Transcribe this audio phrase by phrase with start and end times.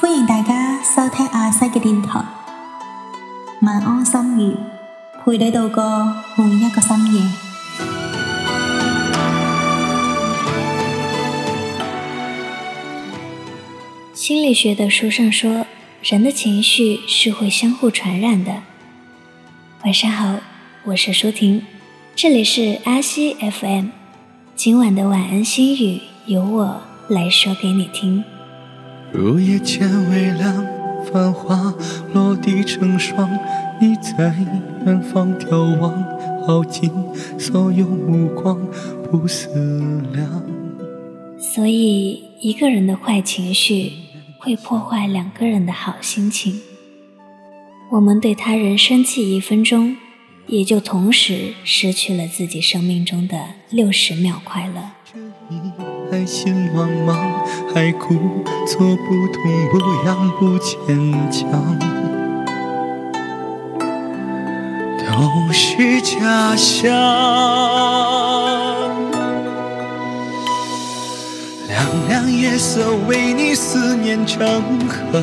[0.00, 2.20] 欢迎大家收听阿西的电台
[3.66, 4.52] 《晚安心语》，
[5.26, 7.20] 陪你度过每一个深夜。
[14.14, 15.66] 心理学的书上说，
[16.00, 18.62] 人的情绪是会相互传染的。
[19.84, 20.38] 晚上好，
[20.84, 21.66] 我是舒婷，
[22.14, 23.88] 这里是阿西 FM，
[24.54, 28.22] 今晚的晚安心语由我来说给你听。
[29.12, 30.66] 入夜渐微凉
[31.10, 31.72] 繁花
[32.12, 33.28] 落地成霜
[33.80, 34.34] 你在
[34.84, 35.94] 远方眺望
[36.46, 36.90] 耗尽
[37.38, 38.58] 所有目光
[39.10, 39.50] 不思
[40.12, 40.42] 量
[41.38, 43.92] 所以一个人的坏情绪
[44.38, 46.60] 会破坏两个人的好心情
[47.90, 49.96] 我们对他人生气一分钟
[50.46, 57.14] 也就同时失去了自己生命中的六十秒快乐心茫茫，
[57.74, 58.14] 还故
[58.66, 61.78] 作不痛不痒不坚强，
[65.00, 66.88] 都是假象。
[71.68, 74.40] 凉凉夜色为你思念成
[74.88, 75.20] 河，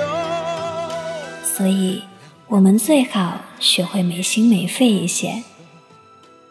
[1.43, 2.03] 所以
[2.49, 5.43] 我们最好学会没心没肺一些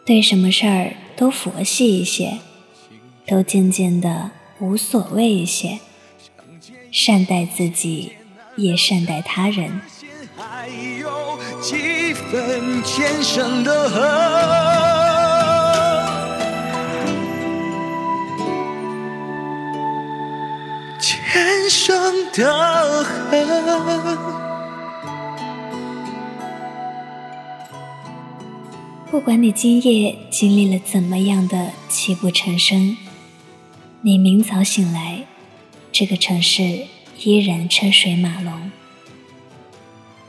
[0.04, 2.38] 对什么事儿都佛系一些
[3.24, 5.78] 都渐渐的无所谓一些
[6.90, 8.14] 善待自己
[8.56, 9.80] 也善待他人
[10.36, 10.66] 还
[11.00, 14.77] 有几分前生的恨
[21.34, 21.94] 人生
[22.32, 23.04] 的
[29.10, 32.96] 不管你今夜经历了怎么样的泣不成声，
[34.00, 35.24] 你明早醒来，
[35.92, 36.86] 这个城市
[37.22, 38.70] 依然车水马龙。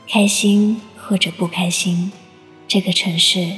[0.06, 2.12] 开心或者不开心，
[2.68, 3.48] 这个城市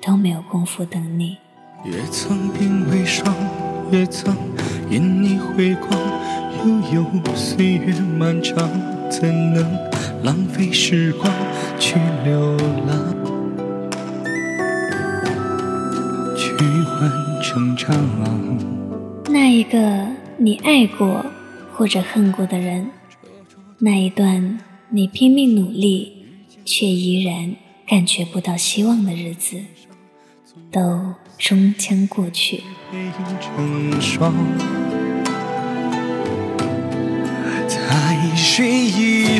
[0.00, 1.36] 都没有功夫等你。
[1.84, 3.34] 也曾鬓微霜，
[3.90, 4.34] 也曾
[4.90, 6.19] 因你回光。
[6.62, 6.68] 那
[19.48, 20.06] 一个
[20.36, 21.24] 你爱过
[21.72, 22.90] 或者恨过的人，
[23.78, 24.58] 那一段
[24.90, 26.12] 你拼命努力
[26.66, 27.56] 却依然
[27.88, 29.56] 感觉不到希望的日子，
[30.70, 32.62] 都终将过去。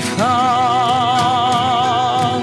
[0.00, 2.42] 方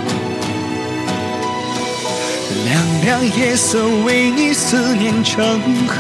[2.66, 5.48] 凉凉夜色为你思念成
[5.88, 5.96] 河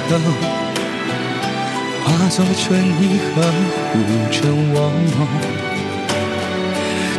[2.03, 3.21] 化作春泥呵
[3.91, 3.95] 护
[4.31, 4.37] 着
[4.73, 4.75] 我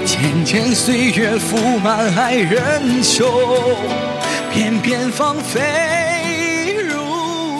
[0.06, 0.10] 浅
[0.44, 2.58] 浅岁月拂满爱人
[3.02, 3.14] 袖
[4.52, 5.58] 片片芳菲
[6.84, 6.94] 如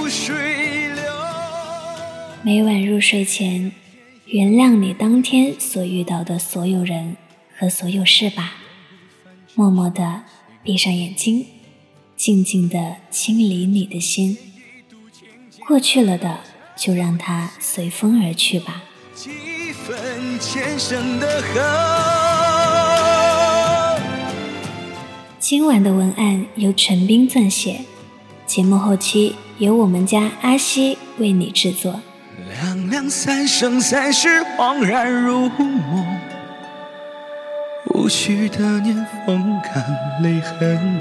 [0.08, 1.02] 水流
[2.42, 3.72] 每晚入睡前
[4.30, 7.16] 原谅你当天所遇到的所有人
[7.58, 8.56] 和所有事吧，
[9.54, 10.22] 默默地
[10.62, 11.46] 闭上眼睛，
[12.14, 14.36] 静静地清理你的心。
[15.66, 16.40] 过去了的
[16.76, 18.82] 就让它随风而去吧。
[25.40, 27.80] 今晚的文案由陈斌撰写，
[28.44, 31.98] 节目后期由我们家阿西为你制作。
[32.47, 36.19] 两两三生三世恍然如梦
[37.87, 38.94] 无须的年
[39.26, 39.84] 风干
[40.22, 41.00] 泪痕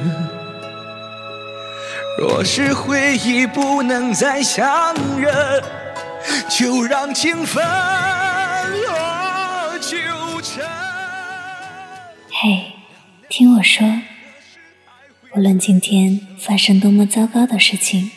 [2.18, 4.66] 若是回忆不能再相
[5.22, 5.64] 认
[6.50, 9.92] 就让情分落九
[10.42, 10.66] 尘
[12.32, 12.74] 嘿
[13.30, 13.86] 听我说
[15.36, 18.10] 无论今天发生多么糟糕的事情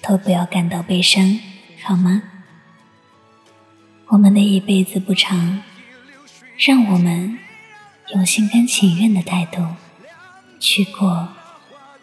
[0.00, 1.40] 都不要感到悲伤
[1.82, 2.22] 好吗
[4.14, 5.60] 我们的一辈子不长，
[6.56, 7.36] 让我们
[8.14, 9.60] 用心甘情愿的态度
[10.60, 11.26] 去过